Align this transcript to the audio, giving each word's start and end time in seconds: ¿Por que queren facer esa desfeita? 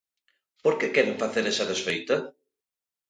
¿Por 0.63 0.73
que 0.79 0.93
queren 0.95 1.19
facer 1.23 1.43
esa 1.51 1.69
desfeita? 1.71 2.15